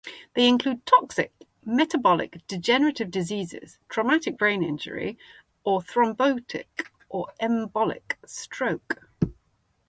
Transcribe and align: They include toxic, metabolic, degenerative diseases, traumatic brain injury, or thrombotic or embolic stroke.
They 0.33 0.47
include 0.47 0.83
toxic, 0.87 1.31
metabolic, 1.63 2.41
degenerative 2.47 3.11
diseases, 3.11 3.77
traumatic 3.87 4.35
brain 4.35 4.63
injury, 4.63 5.19
or 5.63 5.79
thrombotic 5.79 6.87
or 7.07 7.27
embolic 7.39 8.15
stroke. 8.25 9.07